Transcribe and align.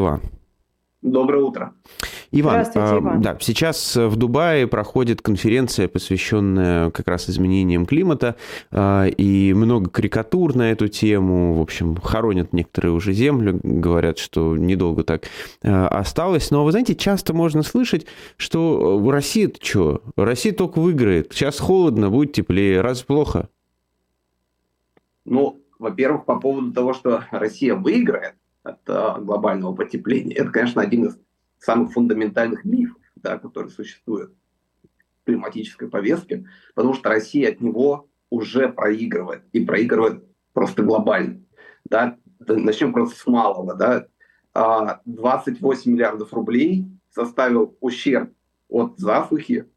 Иван. 0.00 0.20
Доброе 1.02 1.42
утро. 1.42 1.72
Иван, 2.30 2.66
а, 2.74 2.98
Иван. 2.98 3.22
Да, 3.22 3.36
сейчас 3.40 3.96
в 3.96 4.16
Дубае 4.16 4.66
проходит 4.66 5.22
конференция, 5.22 5.88
посвященная 5.88 6.90
как 6.90 7.08
раз 7.08 7.30
изменениям 7.30 7.86
климата, 7.86 8.36
а, 8.70 9.06
и 9.06 9.54
много 9.54 9.88
карикатур 9.88 10.54
на 10.54 10.70
эту 10.70 10.88
тему. 10.88 11.54
В 11.54 11.60
общем, 11.60 11.96
хоронят 11.96 12.52
некоторые 12.52 12.92
уже 12.92 13.14
землю, 13.14 13.58
говорят, 13.62 14.18
что 14.18 14.56
недолго 14.56 15.02
так 15.02 15.24
а, 15.62 15.88
осталось. 15.88 16.50
Но, 16.50 16.64
вы 16.64 16.70
знаете, 16.72 16.94
часто 16.94 17.32
можно 17.32 17.62
слышать, 17.62 18.06
что 18.36 19.02
Россия-то 19.10 19.64
что? 19.64 20.02
Россия 20.16 20.52
только 20.52 20.80
выиграет. 20.80 21.32
Сейчас 21.32 21.58
холодно, 21.58 22.10
будет 22.10 22.34
теплее. 22.34 22.82
Раз 22.82 23.02
плохо? 23.02 23.48
Ну, 25.24 25.60
во-первых, 25.78 26.26
по 26.26 26.38
поводу 26.38 26.72
того, 26.72 26.92
что 26.92 27.24
Россия 27.30 27.74
выиграет, 27.74 28.34
от 28.62 28.80
э, 28.88 29.20
глобального 29.20 29.74
потепления. 29.74 30.34
Это, 30.34 30.50
конечно, 30.50 30.82
один 30.82 31.06
из 31.06 31.18
самых 31.58 31.92
фундаментальных 31.92 32.64
мифов, 32.64 33.00
да, 33.16 33.38
который 33.38 33.70
существует 33.70 34.32
в 34.82 35.26
климатической 35.26 35.88
повестке, 35.88 36.46
потому 36.74 36.94
что 36.94 37.08
Россия 37.08 37.50
от 37.50 37.60
него 37.60 38.08
уже 38.30 38.68
проигрывает, 38.68 39.42
и 39.52 39.64
проигрывает 39.64 40.24
просто 40.52 40.82
глобально. 40.82 41.42
Да? 41.84 42.16
Начнем 42.38 42.92
просто 42.92 43.18
с 43.18 43.26
малого. 43.26 43.74
Да? 43.74 44.06
28 45.04 45.62
а, 45.62 45.94
миллиардов 45.94 46.32
рублей 46.32 46.86
составил 47.10 47.76
ущерб 47.80 48.32
от 48.68 48.98
засухи 48.98 49.68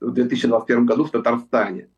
в 0.00 0.10
2021 0.10 0.86
году 0.86 1.04
в 1.04 1.10
Татарстане. 1.10 1.88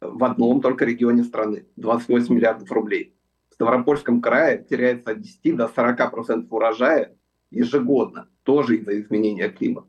В 0.00 0.24
одном 0.24 0.60
только 0.60 0.84
регионе 0.84 1.22
страны. 1.22 1.66
28 1.76 2.34
миллиардов 2.34 2.70
рублей. 2.72 3.14
Ставропольском 3.62 4.20
крае 4.20 4.66
теряется 4.68 5.12
от 5.12 5.20
10 5.20 5.56
до 5.56 5.66
40% 5.66 6.48
урожая 6.50 7.14
ежегодно, 7.52 8.28
тоже 8.42 8.78
из-за 8.78 9.00
изменения 9.00 9.48
климата. 9.50 9.86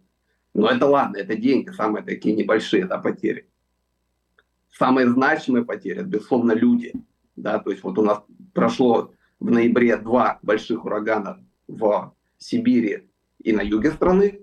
Но 0.53 0.69
это 0.69 0.85
ладно, 0.85 1.17
это 1.17 1.35
деньги, 1.35 1.71
самые 1.71 2.03
такие 2.03 2.35
небольшие 2.35 2.85
да, 2.85 2.99
потери. 2.99 3.49
Самые 4.69 5.09
значимые 5.09 5.65
потери, 5.65 6.03
безусловно, 6.03 6.51
люди. 6.51 6.93
Да, 7.35 7.57
то 7.57 7.71
есть 7.71 7.83
вот 7.83 7.97
у 7.97 8.03
нас 8.03 8.21
прошло 8.53 9.11
в 9.39 9.49
ноябре 9.49 9.97
два 9.97 10.37
больших 10.43 10.85
урагана 10.85 11.43
в 11.67 12.13
Сибири 12.37 13.09
и 13.39 13.53
на 13.53 13.61
юге 13.61 13.89
страны, 13.89 14.41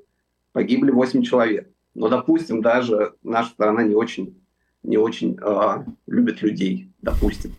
погибли 0.51 0.91
8 0.91 1.23
человек. 1.23 1.71
Но, 1.95 2.09
допустим, 2.09 2.63
даже 2.63 3.15
наша 3.23 3.51
страна 3.51 3.85
не 3.85 3.95
очень, 3.95 4.43
не 4.83 4.97
очень 4.97 5.39
э, 5.41 5.85
любит 6.09 6.43
людей, 6.43 6.91
допустим. 7.01 7.53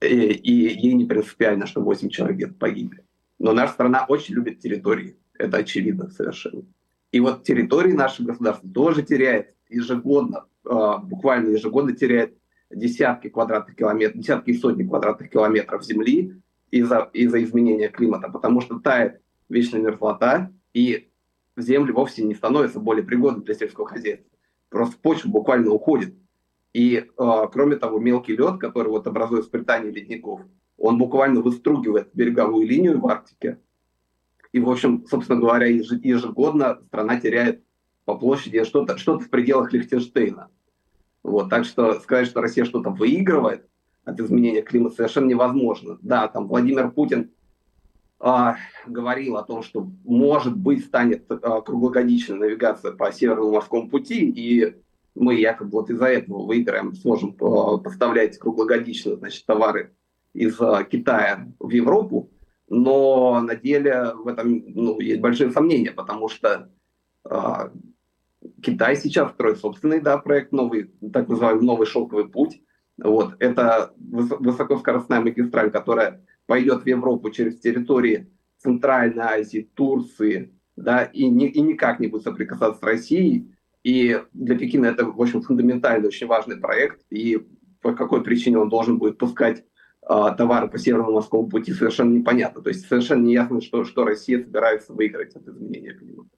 Э, 0.00 0.08
и 0.08 0.52
ей 0.52 0.94
не 0.94 1.06
принципиально, 1.06 1.66
что 1.66 1.80
8 1.80 2.08
человек 2.10 2.56
погибли. 2.58 3.04
Но 3.38 3.52
наша 3.52 3.72
страна 3.72 4.04
очень 4.08 4.34
любит 4.34 4.60
территории, 4.60 5.16
это 5.38 5.58
очевидно 5.58 6.10
совершенно. 6.10 6.64
И 7.12 7.20
вот 7.20 7.44
территории 7.44 7.92
нашего 7.92 8.28
государства 8.28 8.68
тоже 8.68 9.02
теряет 9.02 9.54
ежегодно, 9.68 10.46
а, 10.64 10.98
буквально 10.98 11.50
ежегодно 11.50 11.94
теряет 11.94 12.36
десятки 12.70 13.28
квадратных 13.28 13.76
километров, 13.76 14.20
десятки 14.20 14.50
и 14.50 14.58
сотни 14.58 14.84
квадратных 14.84 15.30
километров 15.30 15.84
земли 15.84 16.40
из-за 16.70 17.10
из 17.12 17.34
изменения 17.34 17.88
климата, 17.88 18.28
потому 18.28 18.60
что 18.60 18.80
тает 18.80 19.20
вечная 19.48 19.80
мерзлота, 19.80 20.52
и 20.74 21.08
земли 21.56 21.92
вовсе 21.92 22.22
не 22.24 22.34
становятся 22.34 22.80
более 22.80 23.04
пригодны 23.04 23.44
для 23.44 23.54
сельского 23.54 23.86
хозяйства. 23.86 24.28
Просто 24.68 24.96
почва 25.00 25.28
буквально 25.28 25.70
уходит 25.70 26.14
и, 26.76 26.96
э, 26.98 27.04
кроме 27.52 27.76
того, 27.76 27.98
мелкий 27.98 28.36
лед, 28.36 28.58
который 28.58 28.88
вот 28.88 29.06
образует 29.06 29.46
сплетание 29.46 29.90
ледников, 29.90 30.42
он 30.76 30.98
буквально 30.98 31.40
выстругивает 31.40 32.10
береговую 32.12 32.66
линию 32.66 33.00
в 33.00 33.06
Арктике. 33.06 33.58
И, 34.52 34.60
в 34.60 34.68
общем, 34.68 35.06
собственно 35.06 35.40
говоря, 35.40 35.68
ежегодно 35.68 36.78
страна 36.88 37.18
теряет 37.18 37.64
по 38.04 38.14
площади 38.14 38.62
что-то 38.64 38.98
что 38.98 39.18
в 39.18 39.30
пределах 39.30 39.72
Лихтенштейна. 39.72 40.50
Вот, 41.22 41.48
так 41.48 41.64
что 41.64 41.94
сказать, 41.94 42.26
что 42.26 42.42
Россия 42.42 42.66
что-то 42.66 42.90
выигрывает 42.90 43.66
от 44.04 44.20
изменения 44.20 44.60
климата, 44.60 44.96
совершенно 44.96 45.28
невозможно. 45.28 45.98
Да, 46.02 46.28
там 46.28 46.46
Владимир 46.46 46.90
Путин 46.90 47.30
а, 48.20 48.56
говорил 48.86 49.38
о 49.38 49.44
том, 49.44 49.62
что, 49.62 49.88
может 50.04 50.54
быть, 50.54 50.84
станет 50.84 51.24
а, 51.30 51.62
круглогодичная 51.62 52.36
навигация 52.36 52.92
по 52.92 53.10
Северному 53.10 53.52
морскому 53.52 53.88
пути, 53.88 54.30
и 54.30 54.76
мы 55.16 55.34
якобы 55.34 55.70
вот 55.70 55.90
из-за 55.90 56.06
этого 56.06 56.44
выиграем, 56.44 56.94
сможем 56.94 57.30
э, 57.30 57.78
поставлять 57.82 58.38
круглогодично 58.38 59.16
значит, 59.16 59.44
товары 59.46 59.94
из 60.32 60.60
э, 60.60 60.84
Китая 60.90 61.48
в 61.58 61.70
Европу, 61.70 62.30
но 62.68 63.40
на 63.40 63.56
деле 63.56 64.12
в 64.14 64.28
этом 64.28 64.62
ну, 64.66 65.00
есть 65.00 65.20
большие 65.20 65.50
сомнения, 65.50 65.92
потому 65.92 66.28
что 66.28 66.70
э, 67.28 67.70
Китай 68.62 68.96
сейчас 68.96 69.32
строит 69.32 69.58
собственный 69.58 70.00
да, 70.00 70.18
проект, 70.18 70.52
новый, 70.52 70.92
так 71.12 71.28
называемый 71.28 71.64
новый 71.64 71.86
шелковый 71.86 72.28
путь. 72.28 72.60
Вот. 72.98 73.34
Это 73.40 73.92
высокоскоростная 73.98 75.20
магистраль, 75.20 75.70
которая 75.70 76.24
пойдет 76.46 76.82
в 76.82 76.86
Европу 76.86 77.30
через 77.30 77.58
территории 77.60 78.30
Центральной 78.58 79.22
Азии, 79.22 79.70
Турции, 79.74 80.54
да, 80.76 81.04
и, 81.04 81.26
ни, 81.28 81.46
и 81.46 81.60
никак 81.60 82.00
не 82.00 82.06
будет 82.06 82.22
соприкасаться 82.22 82.80
с 82.80 82.82
Россией. 82.82 83.52
И 83.86 84.20
для 84.32 84.58
Пекина 84.58 84.86
это, 84.86 85.04
в 85.06 85.22
общем, 85.22 85.42
фундаментальный, 85.42 86.08
очень 86.08 86.26
важный 86.26 86.56
проект. 86.56 87.02
И 87.08 87.38
по 87.80 87.92
какой 87.92 88.24
причине 88.24 88.58
он 88.58 88.68
должен 88.68 88.98
будет 88.98 89.16
пускать 89.16 89.64
а, 90.02 90.32
товары 90.32 90.66
по 90.66 90.76
Северному 90.76 91.12
морскому 91.12 91.48
пути, 91.48 91.72
совершенно 91.72 92.12
непонятно. 92.12 92.62
То 92.62 92.70
есть 92.70 92.88
совершенно 92.88 93.22
не 93.22 93.34
ясно, 93.34 93.60
что, 93.60 93.84
что 93.84 94.02
Россия 94.02 94.42
собирается 94.42 94.92
выиграть 94.92 95.36
от 95.36 95.46
изменения 95.46 95.92
климата. 95.92 96.35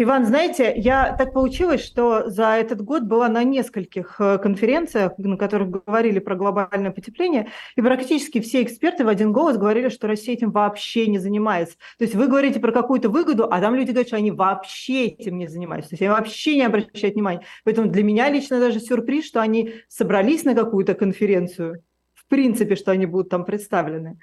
Иван, 0.00 0.26
знаете, 0.26 0.74
я 0.76 1.16
так 1.18 1.32
получилось, 1.32 1.84
что 1.84 2.30
за 2.30 2.50
этот 2.50 2.82
год 2.82 3.02
была 3.02 3.28
на 3.28 3.42
нескольких 3.42 4.14
э, 4.20 4.38
конференциях, 4.38 5.18
на 5.18 5.36
которых 5.36 5.70
говорили 5.70 6.20
про 6.20 6.36
глобальное 6.36 6.92
потепление, 6.92 7.48
и 7.74 7.82
практически 7.82 8.40
все 8.40 8.62
эксперты 8.62 9.04
в 9.04 9.08
один 9.08 9.32
голос 9.32 9.56
говорили, 9.56 9.88
что 9.88 10.06
Россия 10.06 10.36
этим 10.36 10.52
вообще 10.52 11.08
не 11.08 11.18
занимается. 11.18 11.78
То 11.98 12.04
есть 12.04 12.14
вы 12.14 12.28
говорите 12.28 12.60
про 12.60 12.70
какую-то 12.70 13.08
выгоду, 13.08 13.48
а 13.50 13.60
там 13.60 13.74
люди 13.74 13.90
говорят, 13.90 14.06
что 14.06 14.18
они 14.18 14.30
вообще 14.30 15.06
этим 15.06 15.36
не 15.36 15.48
занимаются, 15.48 15.90
то 15.90 15.94
есть 15.94 16.02
они 16.02 16.10
вообще 16.10 16.54
не 16.54 16.62
обращают 16.62 17.16
внимания. 17.16 17.42
Поэтому 17.64 17.88
для 17.88 18.04
меня 18.04 18.30
лично 18.30 18.60
даже 18.60 18.78
сюрприз, 18.78 19.26
что 19.26 19.42
они 19.42 19.82
собрались 19.88 20.44
на 20.44 20.54
какую-то 20.54 20.94
конференцию, 20.94 21.82
в 22.14 22.24
принципе, 22.28 22.76
что 22.76 22.92
они 22.92 23.06
будут 23.06 23.30
там 23.30 23.44
представлены. 23.44 24.16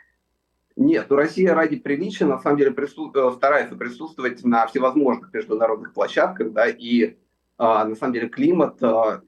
Нет, 0.75 1.07
ну 1.09 1.15
Россия 1.15 1.53
ради 1.53 1.77
приличия 1.77 2.25
на 2.25 2.39
самом 2.39 2.57
деле 2.57 2.71
прису... 2.71 3.11
Э, 3.13 3.31
старается 3.35 3.75
присутствовать 3.75 4.43
на 4.43 4.67
всевозможных 4.67 5.33
международных 5.33 5.93
площадках, 5.93 6.51
да, 6.51 6.67
и 6.67 7.15
а, 7.57 7.85
на 7.85 7.95
самом 7.95 8.13
деле 8.13 8.27
климат, 8.27 8.83
а, 8.83 9.21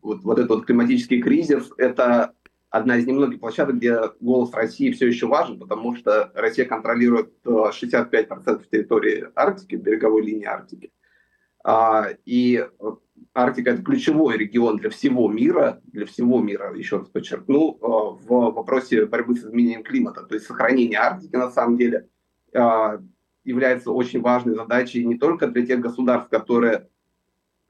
вот, 0.00 0.22
вот 0.22 0.38
этот 0.38 0.50
вот 0.50 0.66
климатический 0.66 1.20
кризис, 1.20 1.70
это 1.76 2.32
одна 2.70 2.96
из 2.96 3.06
немногих 3.06 3.40
площадок, 3.40 3.76
где 3.76 3.98
голос 4.20 4.54
России 4.54 4.92
все 4.92 5.08
еще 5.08 5.26
важен, 5.26 5.58
потому 5.58 5.96
что 5.96 6.30
Россия 6.34 6.64
контролирует 6.64 7.32
65% 7.44 8.40
э, 8.46 8.58
территории 8.70 9.26
Арктики, 9.34 9.74
береговой 9.74 10.22
линии 10.22 10.46
Арктики. 10.46 10.92
А, 11.64 12.08
и 12.24 12.64
Арктика 13.34 13.70
это 13.70 13.82
ключевой 13.82 14.36
регион 14.36 14.76
для 14.76 14.90
всего 14.90 15.28
мира, 15.28 15.80
для 15.84 16.04
всего 16.04 16.40
мира, 16.40 16.74
еще 16.74 16.98
раз 16.98 17.08
подчеркну, 17.08 17.78
э, 17.80 18.24
в 18.26 18.50
вопросе 18.52 19.06
борьбы 19.06 19.36
с 19.36 19.44
изменением 19.44 19.82
климата. 19.82 20.24
То 20.24 20.34
есть 20.34 20.46
сохранение 20.46 20.98
Арктики 20.98 21.36
на 21.36 21.50
самом 21.50 21.78
деле 21.78 22.08
э, 22.52 22.98
является 23.44 23.90
очень 23.90 24.20
важной 24.20 24.54
задачей 24.54 25.04
не 25.06 25.16
только 25.16 25.46
для 25.46 25.64
тех 25.64 25.80
государств, 25.80 26.28
которые 26.28 26.88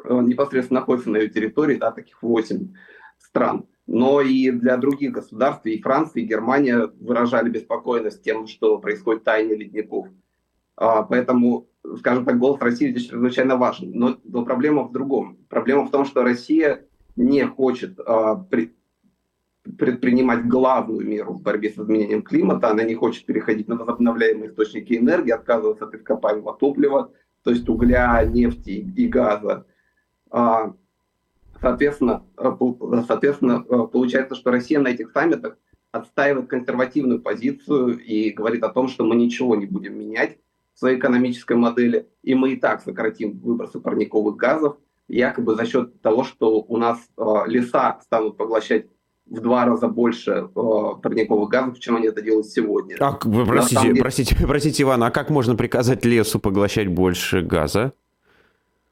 э, 0.02 0.20
непосредственно 0.22 0.80
находятся 0.80 1.10
на 1.10 1.18
ее 1.18 1.28
территории, 1.28 1.76
да, 1.76 1.92
таких 1.92 2.20
8 2.22 2.74
стран, 3.18 3.68
но 3.86 4.20
и 4.20 4.50
для 4.50 4.76
других 4.78 5.12
государств, 5.12 5.64
и 5.66 5.80
Франция, 5.80 6.24
и 6.24 6.26
Германия 6.26 6.90
выражали 6.98 7.50
беспокойность 7.50 8.24
тем, 8.24 8.48
что 8.48 8.78
происходит 8.78 9.22
таяние 9.22 9.56
ледников. 9.56 10.08
Поэтому 10.74 11.68
скажем 11.98 12.24
так, 12.24 12.38
голос 12.38 12.60
России 12.60 12.90
здесь 12.90 13.08
чрезвычайно 13.08 13.56
важен. 13.56 13.92
Но, 13.92 14.16
но 14.24 14.44
проблема 14.44 14.84
в 14.84 14.92
другом. 14.92 15.38
Проблема 15.48 15.86
в 15.86 15.90
том, 15.90 16.04
что 16.04 16.22
Россия 16.22 16.84
не 17.16 17.44
хочет 17.44 17.98
а, 18.00 18.36
при, 18.36 18.74
предпринимать 19.78 20.46
главную 20.46 21.06
меру 21.06 21.34
в 21.34 21.42
борьбе 21.42 21.70
с 21.70 21.78
изменением 21.78 22.22
климата. 22.22 22.70
Она 22.70 22.84
не 22.84 22.94
хочет 22.94 23.26
переходить 23.26 23.68
на 23.68 23.76
возобновляемые 23.76 24.50
источники 24.50 24.94
энергии, 24.94 25.30
отказываться 25.30 25.84
от 25.86 25.94
ископаемого 25.94 26.56
топлива, 26.56 27.12
то 27.42 27.50
есть 27.50 27.68
угля, 27.68 28.24
нефти 28.24 28.70
и 28.96 29.08
газа. 29.08 29.66
А, 30.30 30.74
соответственно, 31.60 32.24
а, 32.36 32.56
соответственно, 33.06 33.64
а, 33.68 33.86
получается, 33.86 34.34
что 34.34 34.50
Россия 34.50 34.80
на 34.80 34.88
этих 34.88 35.10
саммитах 35.10 35.58
отстаивает 35.90 36.48
консервативную 36.48 37.20
позицию 37.20 37.98
и 37.98 38.30
говорит 38.30 38.62
о 38.62 38.70
том, 38.70 38.88
что 38.88 39.04
мы 39.04 39.14
ничего 39.14 39.56
не 39.56 39.66
будем 39.66 39.98
менять, 39.98 40.38
своей 40.74 40.98
экономической 40.98 41.56
модели, 41.56 42.08
и 42.22 42.34
мы 42.34 42.52
и 42.52 42.56
так 42.56 42.82
сократим 42.82 43.38
выбросы 43.38 43.80
парниковых 43.80 44.36
газов, 44.36 44.76
якобы 45.08 45.54
за 45.54 45.66
счет 45.66 46.00
того, 46.00 46.24
что 46.24 46.60
у 46.60 46.76
нас 46.76 46.98
э, 47.16 47.22
леса 47.46 47.98
станут 48.02 48.36
поглощать 48.36 48.86
в 49.26 49.40
два 49.40 49.64
раза 49.64 49.88
больше 49.88 50.30
э, 50.30 50.44
парниковых 50.54 51.48
газов, 51.48 51.78
чем 51.78 51.96
они 51.96 52.08
это 52.08 52.22
делают 52.22 52.46
сегодня. 52.46 52.96
А, 53.00 53.12
простите, 53.12 53.82
деле... 53.82 54.00
простите, 54.00 54.36
простите, 54.46 54.82
Иван, 54.82 55.02
а 55.02 55.10
как 55.10 55.30
можно 55.30 55.54
приказать 55.54 56.04
лесу 56.04 56.38
поглощать 56.38 56.88
больше 56.88 57.42
газа? 57.42 57.92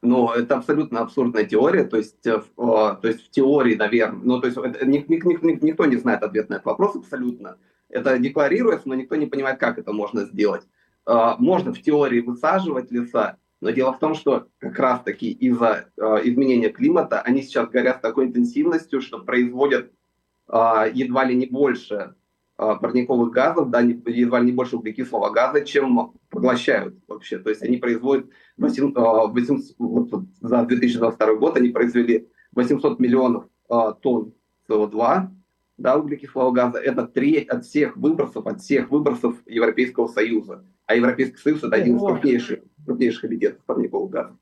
Ну, 0.03 0.29
это 0.31 0.55
абсолютно 0.57 1.01
абсурдная 1.01 1.45
теория, 1.45 1.83
то 1.83 1.97
есть, 1.97 2.25
э, 2.25 2.41
то 2.57 2.99
есть 3.03 3.27
в 3.27 3.29
теории, 3.29 3.75
наверное, 3.75 4.21
ну, 4.23 4.41
то 4.41 4.47
есть 4.47 4.57
это, 4.57 4.85
ник, 4.85 5.09
ник, 5.09 5.25
ник, 5.25 5.61
никто 5.61 5.85
не 5.85 5.97
знает 5.97 6.23
ответ 6.23 6.49
на 6.49 6.55
этот 6.55 6.65
вопрос 6.65 6.95
абсолютно. 6.95 7.57
Это 7.89 8.17
декларируется, 8.17 8.87
но 8.87 8.95
никто 8.95 9.15
не 9.15 9.27
понимает, 9.27 9.59
как 9.59 9.77
это 9.77 9.91
можно 9.91 10.25
сделать. 10.25 10.63
Э, 11.07 11.35
можно 11.37 11.73
в 11.73 11.81
теории 11.81 12.21
высаживать 12.21 12.91
леса, 12.91 13.37
но 13.59 13.71
дело 13.71 13.93
в 13.93 13.99
том, 13.99 14.15
что 14.15 14.47
как 14.59 14.77
раз-таки 14.79 15.31
из-за 15.31 15.89
э, 15.97 16.01
изменения 16.23 16.69
климата 16.69 17.21
они 17.21 17.41
сейчас 17.41 17.69
горят 17.69 17.97
с 17.97 18.01
такой 18.01 18.25
интенсивностью, 18.25 19.01
что 19.01 19.19
производят 19.19 19.91
а, 20.47 20.85
едва 20.85 21.23
ли 21.23 21.35
не 21.35 21.45
больше 21.45 22.15
парниковых 22.57 23.31
газов, 23.31 23.69
да, 23.69 23.79
едва 23.79 24.39
ли 24.39 24.47
не 24.47 24.51
больше 24.51 24.75
углекислого 24.75 25.31
газа, 25.31 25.61
чем 25.65 26.13
поглощают 26.29 26.95
вообще. 27.07 27.39
То 27.39 27.49
есть 27.49 27.63
они 27.63 27.77
производят 27.77 28.29
8, 28.57 28.93
800, 28.93 28.97
а, 28.97 29.83
вот, 29.83 30.23
за 30.41 30.65
2022 30.65 31.35
год 31.35 31.57
они 31.57 31.69
произвели 31.69 32.27
800 32.51 32.99
миллионов 32.99 33.45
тонн 34.01 34.33
СО2, 34.69 35.29
да, 35.81 35.97
углекислого 35.97 36.51
газа. 36.51 36.77
Это 36.77 37.07
треть 37.07 37.49
от 37.49 37.65
всех 37.65 37.97
выбросов, 37.97 38.47
от 38.47 38.61
всех 38.61 38.89
выбросов 38.91 39.35
Европейского 39.45 40.07
Союза. 40.07 40.63
А 40.85 40.95
Европейский 40.95 41.37
Союз 41.37 41.63
это 41.63 41.75
один 41.75 41.97
из 41.97 42.01
крупнейших, 42.01 42.59
крупнейших 42.85 43.25
эмитентов 43.25 43.63
парниковых 43.65 44.11
газов. 44.11 44.37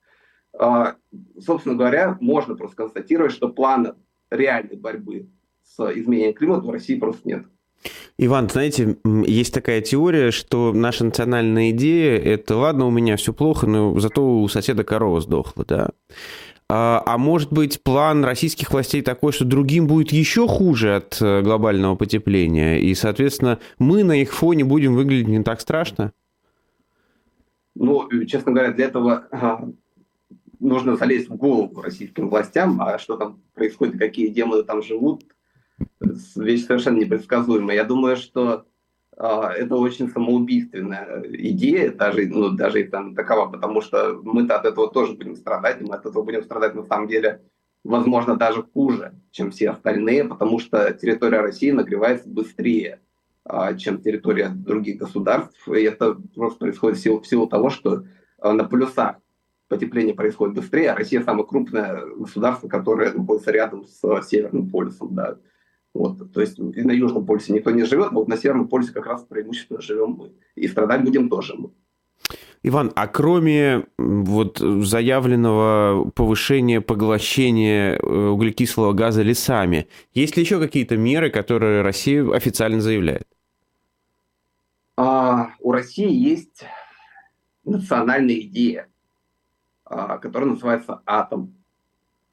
Собственно 1.39 1.75
говоря, 1.75 2.18
можно 2.21 2.56
просто 2.56 2.75
констатировать, 2.75 3.31
что 3.31 3.50
плана 3.50 3.95
реальной 4.30 4.77
борьбы 4.77 5.30
с 5.63 5.80
изменением 5.94 6.33
климата 6.33 6.65
в 6.65 6.71
России 6.71 7.00
просто 7.00 7.27
нет. 7.27 7.45
Иван, 8.18 8.50
знаете, 8.50 8.97
есть 9.06 9.53
такая 9.53 9.80
теория, 9.80 10.31
что 10.31 10.74
наша 10.74 11.06
национальная 11.06 11.69
идея– 11.69 12.18
это 12.19 12.57
ладно, 12.57 12.85
у 12.85 12.92
меня 12.92 13.15
все 13.15 13.31
плохо, 13.31 13.68
но 13.68 13.97
зато 14.00 14.42
у 14.42 14.47
соседа 14.50 14.83
корова 14.83 15.21
сдохла, 15.21 15.63
да? 15.65 15.92
А, 16.71 17.01
а 17.06 17.18
может 17.18 17.51
быть, 17.51 17.81
план 17.81 18.24
российских 18.24 18.71
властей 18.71 19.01
такой, 19.01 19.31
что 19.31 19.44
другим 19.44 19.88
будет 19.88 20.12
еще 20.12 20.48
хуже 20.48 20.98
от 20.98 21.19
э, 21.21 21.42
глобального 21.42 21.95
потепления, 21.95 22.80
и, 22.80 22.94
соответственно, 22.94 23.60
мы 23.80 24.04
на 24.04 24.21
их 24.21 24.33
фоне 24.33 24.63
будем 24.63 24.94
выглядеть 24.95 25.27
не 25.27 25.44
так 25.44 25.62
страшно? 25.62 26.13
Ну, 27.74 28.07
честно 28.25 28.51
говоря, 28.51 28.71
для 28.71 28.86
этого 28.86 29.27
а, 29.31 29.68
нужно 30.60 30.95
залезть 30.95 31.30
в 31.30 31.36
голову 31.36 31.81
российским 31.81 32.30
властям, 32.30 32.80
а 32.81 33.00
что 33.00 33.18
там 33.18 33.42
происходит, 33.56 33.98
какие 33.98 34.27
демоны 34.27 34.63
там 34.63 34.83
живут– 34.83 35.24
вещь 36.36 36.66
совершенно 36.66 37.00
непредсказуемая. 37.00 37.75
Я 37.75 37.83
думаю, 37.83 38.18
что 38.18 38.66
это 39.19 39.75
очень 39.75 40.10
самоубийственная 40.10 41.24
идея, 41.27 41.92
даже, 41.92 42.27
ну, 42.27 42.51
даже 42.51 42.81
и 42.81 42.88
там 42.88 43.16
такова, 43.16 43.48
потому 43.48 43.81
что 43.81 44.19
мы-то 44.24 44.56
от 44.56 44.66
этого 44.66 44.89
тоже 44.89 45.13
будем 45.13 45.36
страдать, 45.36 45.81
и 45.81 45.83
мы 45.83 45.95
от 45.95 46.06
этого 46.06 46.24
будем 46.24 46.42
страдать 46.44 46.74
на 46.74 46.83
самом 46.83 47.10
деле, 47.10 47.42
возможно, 47.83 48.38
даже 48.38 48.63
хуже, 48.63 49.13
чем 49.31 49.51
все 49.51 49.71
остальные, 49.71 50.24
потому 50.24 50.60
что 50.60 50.94
территория 50.94 51.42
России 51.42 51.71
нагревается 51.71 52.30
быстрее, 52.30 53.01
э, 53.44 53.77
чем 53.77 54.01
территория 54.01 54.50
других 54.50 55.00
государств, 55.00 55.68
и 55.68 55.81
это 55.81 56.16
просто 56.33 56.60
происходит 56.60 56.98
в 56.98 57.01
силу, 57.01 57.19
в 57.19 57.27
силу 57.27 57.48
того, 57.48 57.69
что 57.69 58.06
э, 58.42 58.51
на 58.51 58.63
полюсах 58.63 59.18
потепление 59.68 60.16
происходит 60.16 60.56
быстрее, 60.56 60.92
а 60.92 60.95
Россия 60.95 61.21
самое 61.21 61.45
крупное 61.45 62.06
государство, 62.16 62.69
которое 62.69 63.12
находится 63.12 63.51
рядом 63.51 63.86
с 63.86 64.01
Северным 64.24 64.69
полюсом, 64.69 65.13
да, 65.13 65.38
вот, 65.94 66.31
то 66.31 66.41
есть 66.41 66.59
и 66.59 66.81
на 66.81 66.91
Южном 66.91 67.25
полюсе 67.25 67.53
никто 67.53 67.71
не 67.71 67.83
живет, 67.83 68.12
но 68.12 68.19
вот 68.19 68.27
на 68.27 68.38
Северном 68.38 68.68
полюсе 68.68 68.94
как 68.94 69.06
раз 69.06 69.24
преимущественно 69.24 69.81
живем 69.81 70.12
мы. 70.12 70.31
И 70.56 70.68
страдать 70.68 71.03
будем 71.03 71.30
тоже 71.30 71.56
мы. 71.56 71.71
Иван, 72.62 72.91
а 72.95 73.07
кроме 73.07 73.86
вот 73.97 74.59
заявленного 74.59 76.12
повышения 76.12 76.81
поглощения 76.81 77.95
э, 77.95 78.27
углекислого 78.27 78.91
газа 78.91 79.21
лесами, 79.21 79.88
есть 80.13 80.36
ли 80.36 80.44
еще 80.44 80.59
какие-то 80.59 80.97
меры, 80.97 81.30
которые 81.30 81.81
Россия 81.81 82.30
официально 82.33 82.81
заявляет? 82.81 83.27
А, 84.97 85.51
у 85.59 85.71
России 85.71 86.12
есть 86.12 86.65
национальная 87.63 88.35
идея, 88.35 88.89
а, 89.85 90.18
которая 90.18 90.50
называется 90.50 91.01
атом. 91.06 91.56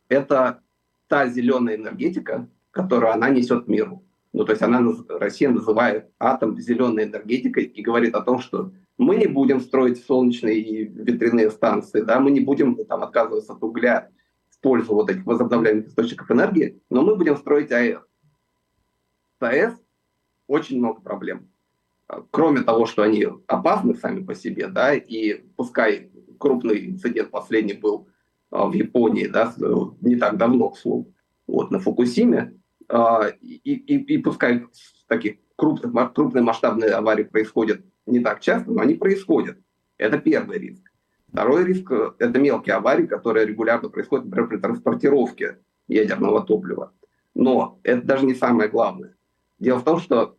Это 0.08 0.60
та 1.06 1.28
зеленая 1.28 1.76
энергетика, 1.76 2.48
которую 2.76 3.10
она 3.10 3.30
несет 3.30 3.68
миру. 3.68 4.04
Ну, 4.34 4.44
то 4.44 4.52
есть 4.52 4.62
она, 4.62 4.82
Россия 5.08 5.48
называет 5.48 6.10
атом 6.18 6.60
зеленой 6.60 7.04
энергетикой 7.04 7.64
и 7.64 7.80
говорит 7.80 8.14
о 8.14 8.20
том, 8.20 8.38
что 8.38 8.70
мы 8.98 9.16
не 9.16 9.26
будем 9.26 9.60
строить 9.60 10.04
солнечные 10.04 10.58
и 10.58 10.84
ветряные 10.84 11.50
станции, 11.50 12.02
да, 12.02 12.20
мы 12.20 12.30
не 12.30 12.40
будем 12.40 12.76
там 12.84 13.02
отказываться 13.02 13.54
от 13.54 13.62
угля 13.64 14.10
в 14.50 14.60
пользу 14.60 14.92
вот 14.92 15.08
этих 15.08 15.24
возобновляемых 15.24 15.88
источников 15.88 16.30
энергии, 16.30 16.78
но 16.90 17.00
мы 17.00 17.16
будем 17.16 17.38
строить 17.38 17.72
АЭС. 17.72 18.02
С 19.40 19.42
АЭС 19.42 19.72
очень 20.46 20.76
много 20.76 21.00
проблем. 21.00 21.48
Кроме 22.30 22.60
того, 22.60 22.84
что 22.84 23.02
они 23.02 23.26
опасны 23.46 23.94
сами 23.94 24.22
по 24.22 24.34
себе, 24.34 24.68
да, 24.68 24.94
и 24.94 25.46
пускай 25.56 26.10
крупный 26.38 26.90
инцидент 26.90 27.30
последний 27.30 27.72
был 27.72 28.06
а, 28.50 28.66
в 28.66 28.74
Японии, 28.74 29.28
да, 29.28 29.54
не 30.02 30.16
так 30.16 30.36
давно, 30.36 30.68
к 30.68 30.78
слову, 30.78 31.10
вот, 31.46 31.70
на 31.70 31.78
Фукусиме, 31.78 32.52
и, 32.90 33.56
и, 33.74 34.14
и 34.14 34.18
пускай 34.18 34.66
таких 35.08 35.36
крупных, 35.56 36.12
крупные 36.12 36.42
масштабные 36.42 36.90
аварии 36.90 37.24
происходят 37.24 37.80
не 38.06 38.20
так 38.20 38.40
часто, 38.40 38.70
но 38.70 38.82
они 38.82 38.94
происходят. 38.94 39.58
Это 39.98 40.18
первый 40.18 40.58
риск. 40.58 40.92
Второй 41.28 41.64
риск– 41.64 41.90
это 42.18 42.38
мелкие 42.38 42.76
аварии, 42.76 43.06
которые 43.06 43.46
регулярно 43.46 43.88
происходят, 43.88 44.26
например, 44.26 44.48
при 44.48 44.56
транспортировке 44.58 45.58
ядерного 45.88 46.44
топлива. 46.44 46.92
Но 47.34 47.80
это 47.82 48.06
даже 48.06 48.24
не 48.24 48.34
самое 48.34 48.68
главное. 48.68 49.16
Дело 49.58 49.78
в 49.78 49.84
том, 49.84 49.98
что 49.98 50.36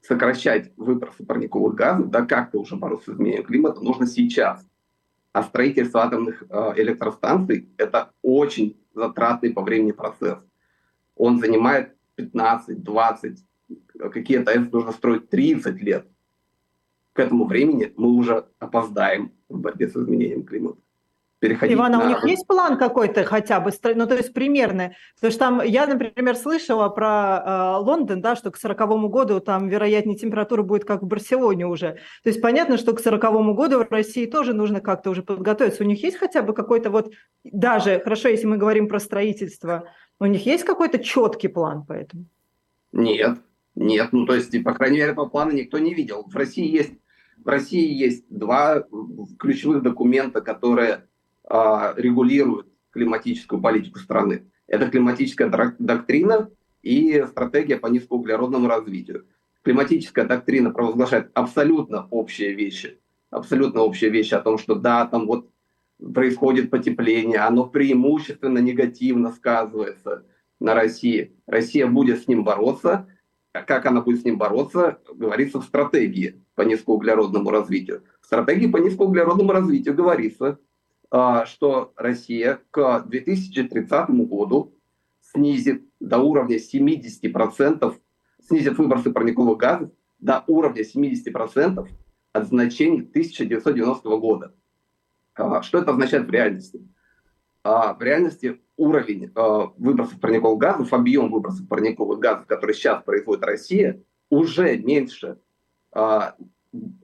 сокращать 0.00 0.72
выбросы 0.76 1.24
парниковых 1.24 1.74
газов, 1.74 2.10
да, 2.10 2.24
как-то 2.24 2.60
уже 2.60 2.76
бороться 2.76 3.10
с 3.10 3.14
изменением 3.14 3.44
климата, 3.44 3.80
нужно 3.80 4.06
сейчас. 4.06 4.64
А 5.32 5.42
строительство 5.42 6.04
атомных 6.04 6.44
э, 6.48 6.72
электростанций– 6.76 7.68
это 7.76 8.12
очень 8.22 8.80
затратный 8.94 9.52
по 9.52 9.62
времени 9.62 9.92
процесс 9.92 10.38
он 11.16 11.40
занимает 11.40 11.96
15, 12.16 12.82
20, 12.82 13.38
какие-то 14.12 14.50
это 14.50 14.68
нужно 14.72 14.92
строить 14.92 15.28
30 15.30 15.82
лет. 15.82 16.06
К 17.12 17.20
этому 17.20 17.46
времени 17.46 17.92
мы 17.96 18.08
уже 18.08 18.46
опоздаем 18.58 19.32
в 19.48 19.58
борьбе 19.58 19.88
с 19.88 19.96
изменением 19.96 20.44
климата. 20.44 20.78
Переходить 21.38 21.76
Иван, 21.76 21.94
а 21.94 21.98
на... 21.98 22.04
у 22.04 22.08
них 22.08 22.24
есть 22.24 22.46
план 22.46 22.78
какой-то 22.78 23.22
хотя 23.24 23.60
бы, 23.60 23.70
ну 23.94 24.06
то 24.06 24.16
есть 24.16 24.32
примерный? 24.32 24.96
Потому 25.16 25.30
что 25.30 25.38
там, 25.38 25.62
я, 25.62 25.86
например, 25.86 26.34
слышала 26.34 26.88
про 26.88 27.42
э, 27.44 27.84
Лондон, 27.84 28.22
да, 28.22 28.36
что 28.36 28.50
к 28.50 28.56
40 28.56 29.10
году 29.10 29.40
там, 29.40 29.68
вероятнее, 29.68 30.16
температура 30.16 30.62
будет 30.62 30.86
как 30.86 31.02
в 31.02 31.06
Барселоне 31.06 31.66
уже. 31.66 31.98
То 32.22 32.30
есть 32.30 32.40
понятно, 32.40 32.78
что 32.78 32.94
к 32.94 33.00
40 33.00 33.54
году 33.54 33.84
в 33.84 33.90
России 33.90 34.24
тоже 34.24 34.54
нужно 34.54 34.80
как-то 34.80 35.10
уже 35.10 35.22
подготовиться. 35.22 35.84
У 35.84 35.86
них 35.86 36.02
есть 36.02 36.16
хотя 36.16 36.40
бы 36.40 36.54
какой-то 36.54 36.88
вот, 36.88 37.12
даже, 37.44 38.00
хорошо, 38.00 38.28
если 38.28 38.46
мы 38.46 38.56
говорим 38.56 38.88
про 38.88 38.98
строительство, 38.98 39.90
у 40.18 40.26
них 40.26 40.46
есть 40.46 40.64
какой-то 40.64 40.98
четкий 40.98 41.48
план 41.48 41.84
по 41.84 41.92
этому? 41.92 42.26
Нет, 42.92 43.38
нет. 43.74 44.12
Ну, 44.12 44.26
то 44.26 44.34
есть, 44.34 44.62
по 44.64 44.72
крайней 44.72 44.98
мере, 44.98 45.12
этого 45.12 45.26
плана 45.26 45.52
никто 45.52 45.78
не 45.78 45.94
видел. 45.94 46.24
В 46.26 46.36
России 46.36 46.66
есть, 46.66 46.94
в 47.36 47.48
России 47.48 47.92
есть 47.92 48.24
два 48.30 48.84
ключевых 49.38 49.82
документа, 49.82 50.40
которые 50.40 51.06
а, 51.44 51.94
регулируют 51.96 52.68
климатическую 52.90 53.60
политику 53.60 53.98
страны. 53.98 54.50
Это 54.66 54.88
климатическая 54.88 55.50
доктрина 55.78 56.50
и 56.82 57.24
стратегия 57.28 57.76
по 57.76 57.88
низкоуглеродному 57.88 58.68
развитию. 58.68 59.26
Климатическая 59.62 60.24
доктрина 60.24 60.70
провозглашает 60.70 61.30
абсолютно 61.34 62.06
общие 62.10 62.54
вещи. 62.54 62.98
Абсолютно 63.30 63.82
общие 63.82 64.10
вещи 64.10 64.34
о 64.34 64.40
том, 64.40 64.56
что 64.56 64.76
да, 64.76 65.04
там 65.06 65.26
вот 65.26 65.50
происходит 65.98 66.70
потепление, 66.70 67.38
оно 67.40 67.66
преимущественно 67.66 68.58
негативно 68.58 69.32
сказывается 69.32 70.24
на 70.60 70.74
России. 70.74 71.34
Россия 71.46 71.86
будет 71.86 72.22
с 72.22 72.28
ним 72.28 72.44
бороться. 72.44 73.08
Как 73.52 73.86
она 73.86 74.02
будет 74.02 74.20
с 74.20 74.24
ним 74.24 74.36
бороться, 74.36 74.98
говорится 75.14 75.60
в 75.60 75.64
стратегии 75.64 76.42
по 76.54 76.62
низкоуглеродному 76.62 77.50
развитию. 77.50 78.02
В 78.20 78.26
стратегии 78.26 78.66
по 78.66 78.76
низкоуглеродному 78.76 79.52
развитию 79.52 79.94
говорится, 79.94 80.58
а, 81.10 81.46
что 81.46 81.92
Россия 81.96 82.60
к 82.70 83.04
2030 83.06 84.26
году 84.26 84.74
снизит 85.20 85.84
до 86.00 86.18
уровня 86.18 86.58
70%, 86.58 87.94
снизит 88.46 88.76
выбросы 88.76 89.10
парниковых 89.10 89.56
газов 89.56 89.90
до 90.18 90.44
уровня 90.46 90.82
70% 90.82 91.88
от 92.32 92.46
значений 92.46 93.00
1990 93.00 94.18
года. 94.18 94.54
А, 95.36 95.62
что 95.62 95.78
это 95.78 95.92
означает 95.92 96.26
в 96.26 96.30
реальности? 96.30 96.80
а 97.68 97.94
в 97.94 98.00
реальности 98.00 98.60
уровень 98.76 99.32
а, 99.34 99.72
выбросов 99.76 100.20
парниковых 100.20 100.58
газов, 100.58 100.92
объем 100.92 101.32
выбросов 101.32 101.68
парниковых 101.68 102.20
газов, 102.20 102.46
который 102.46 102.76
сейчас 102.76 103.02
производит 103.02 103.44
Россия, 103.44 104.00
уже 104.30 104.76
меньше, 104.76 105.38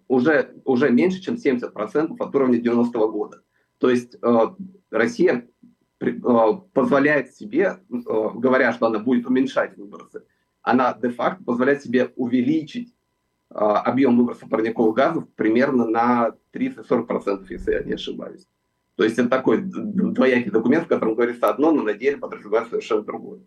уже, 0.09 0.55
уже 0.65 0.91
меньше, 0.91 1.21
чем 1.21 1.35
70% 1.35 2.17
от 2.19 2.35
уровня 2.35 2.61
90-го 2.61 3.09
года. 3.09 3.43
То 3.79 3.91
есть 3.91 4.17
Россия 4.91 5.49
позволяет 6.73 7.33
себе, 7.35 7.79
говоря, 7.89 8.73
что 8.73 8.87
она 8.87 8.99
будет 8.99 9.27
уменьшать 9.27 9.77
выбросы, 9.77 10.25
она 10.63 10.97
де-факто 11.01 11.45
позволяет 11.45 11.83
себе 11.83 12.13
увеличить 12.17 12.93
объем 13.55 14.17
выброса 14.17 14.47
парниковых 14.47 14.95
газов 14.95 15.25
примерно 15.37 15.87
на 15.87 16.33
30-40%, 16.55 17.47
если 17.51 17.73
я 17.73 17.83
не 17.83 17.93
ошибаюсь. 17.95 18.47
То 18.97 19.05
есть 19.05 19.19
это 19.19 19.29
такой 19.29 19.61
двоякий 19.63 20.51
документ, 20.51 20.85
в 20.85 20.89
котором 20.89 21.15
говорится 21.15 21.49
одно, 21.49 21.73
но 21.73 21.83
на 21.83 21.95
деле 21.95 22.19
подразумевает 22.19 22.69
совершенно 22.69 23.03
другое. 23.03 23.41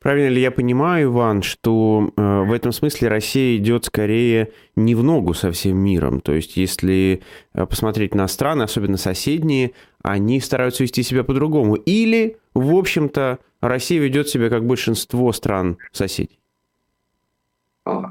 Правильно 0.00 0.28
ли 0.28 0.40
я 0.40 0.52
понимаю, 0.52 1.10
Иван, 1.10 1.42
что 1.42 2.12
э, 2.16 2.42
в 2.42 2.52
этом 2.52 2.70
смысле 2.70 3.08
Россия 3.08 3.56
идет 3.56 3.86
скорее 3.86 4.52
не 4.76 4.94
в 4.94 5.02
ногу 5.02 5.34
со 5.34 5.50
всем 5.50 5.76
миром? 5.76 6.20
То 6.20 6.32
есть, 6.32 6.56
если 6.56 7.22
э, 7.52 7.66
посмотреть 7.66 8.14
на 8.14 8.28
страны, 8.28 8.62
особенно 8.62 8.96
соседние, 8.96 9.72
они 10.02 10.40
стараются 10.40 10.84
вести 10.84 11.02
себя 11.02 11.24
по-другому. 11.24 11.74
Или, 11.74 12.36
в 12.54 12.76
общем-то, 12.76 13.40
Россия 13.60 14.00
ведет 14.00 14.28
себя 14.28 14.48
как 14.50 14.64
большинство 14.64 15.32
стран 15.32 15.78
соседей? 15.90 16.37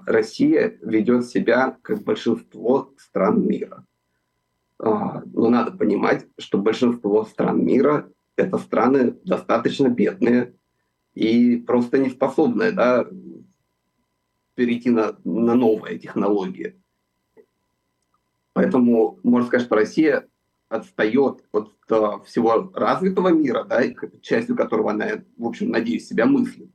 А, 0.08 0.12
Россия 0.12 0.78
ведет 0.82 1.26
себя 1.26 1.78
как 1.82 2.04
большинство 2.04 2.94
стран 2.98 3.46
мира. 3.46 3.86
А, 4.80 5.22
но 5.26 5.50
надо 5.50 5.72
понимать, 5.72 6.26
что 6.38 6.58
большинство 6.58 7.26
стран 7.26 7.64
мира– 7.64 8.10
это 8.36 8.58
страны 8.58 9.18
достаточно 9.26 9.90
бедные 9.90 10.56
и 11.14 11.58
просто 11.58 11.98
не 11.98 12.10
способные 12.10 12.72
да, 12.72 13.08
перейти 14.56 14.90
на, 14.90 15.18
на 15.24 15.56
новые 15.56 15.98
технологии. 16.00 16.80
Поэтому 18.54 19.20
можно 19.24 19.48
сказать, 19.48 19.66
что 19.66 19.76
Россия 19.76 20.28
отстает 20.70 21.46
от 21.52 21.74
uh, 21.90 22.24
всего 22.26 22.72
развитого 22.74 23.30
мира, 23.30 23.64
да, 23.64 23.84
частью 24.22 24.56
которого 24.56 24.92
она, 24.92 25.24
в 25.38 25.46
общем, 25.46 25.70
надеюсь, 25.70 26.08
себя 26.08 26.26
мыслит, 26.26 26.70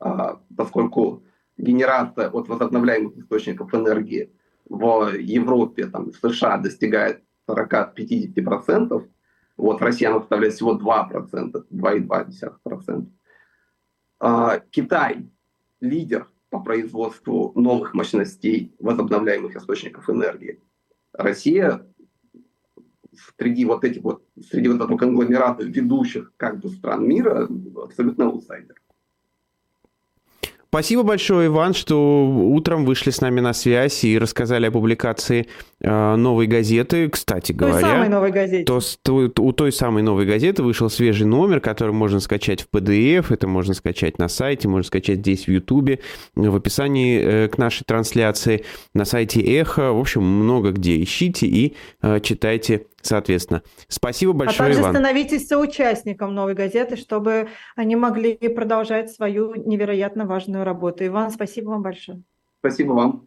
uh, 0.00 0.40
поскольку 0.56 1.22
генерация 1.62 2.28
от 2.28 2.48
возобновляемых 2.48 3.16
источников 3.16 3.74
энергии 3.74 4.30
в 4.68 5.14
Европе, 5.14 5.86
там, 5.86 6.10
в 6.10 6.16
США 6.16 6.58
достигает 6.58 7.22
40-50%, 7.48 9.08
вот 9.56 9.80
в 9.80 9.82
России 9.82 10.06
она 10.06 10.20
составляет 10.20 10.54
всего 10.54 10.78
2%, 10.78 11.64
2,2%. 11.70 13.06
Uh, 14.20 14.62
Китай 14.70 15.28
лидер 15.80 16.28
по 16.50 16.60
производству 16.60 17.52
новых 17.56 17.94
мощностей 17.94 18.74
возобновляемых 18.78 19.56
источников 19.56 20.08
энергии. 20.10 20.60
Россия 21.12 21.86
среди 23.36 23.64
вот 23.64 23.84
этих 23.84 24.02
вот, 24.02 24.24
среди 24.50 24.68
вот 24.68 24.76
этого 24.76 24.96
конгломерата 24.96 25.64
ведущих 25.64 26.32
как 26.36 26.60
бы 26.60 26.68
стран 26.68 27.06
мира 27.06 27.48
абсолютно 27.76 28.26
аутсайдер. 28.26 28.81
Спасибо 30.72 31.02
большое, 31.02 31.48
Иван, 31.48 31.74
что 31.74 32.26
утром 32.26 32.86
вышли 32.86 33.10
с 33.10 33.20
нами 33.20 33.40
на 33.40 33.52
связь 33.52 34.04
и 34.04 34.18
рассказали 34.18 34.64
о 34.64 34.70
публикации 34.70 35.46
э, 35.82 36.16
новой 36.16 36.46
газеты. 36.46 37.10
Кстати 37.10 37.52
говоря, 37.52 37.74
той 37.74 37.90
самой 37.90 38.08
новой 38.08 38.30
газеты. 38.30 38.64
То, 38.64 38.80
то, 39.02 39.42
у 39.42 39.52
той 39.52 39.70
самой 39.70 40.02
новой 40.02 40.24
газеты 40.24 40.62
вышел 40.62 40.88
свежий 40.88 41.26
номер, 41.26 41.60
который 41.60 41.92
можно 41.92 42.20
скачать 42.20 42.62
в 42.62 42.74
PDF, 42.74 43.26
это 43.28 43.46
можно 43.46 43.74
скачать 43.74 44.18
на 44.18 44.28
сайте, 44.28 44.66
можно 44.66 44.86
скачать 44.86 45.18
здесь 45.18 45.44
в 45.44 45.48
Ютубе, 45.48 45.98
в 46.34 46.56
описании 46.56 47.20
э, 47.20 47.48
к 47.48 47.58
нашей 47.58 47.84
трансляции, 47.84 48.64
на 48.94 49.04
сайте 49.04 49.42
Эхо, 49.42 49.92
в 49.92 50.00
общем, 50.00 50.22
много 50.22 50.70
где 50.70 51.02
ищите 51.02 51.46
и 51.48 51.76
э, 52.00 52.18
читайте 52.20 52.86
соответственно. 53.02 53.62
Спасибо 53.88 54.32
большое, 54.32 54.58
А 54.58 54.64
также 54.64 54.80
Иван. 54.80 54.92
становитесь 54.92 55.48
соучастником 55.48 56.34
«Новой 56.34 56.54
газеты», 56.54 56.96
чтобы 56.96 57.48
они 57.76 57.96
могли 57.96 58.36
продолжать 58.36 59.10
свою 59.10 59.54
невероятно 59.54 60.26
важную 60.26 60.64
работу. 60.64 61.04
Иван, 61.06 61.30
спасибо 61.30 61.70
вам 61.70 61.82
большое. 61.82 62.22
Спасибо 62.60 62.92
вам. 62.92 63.26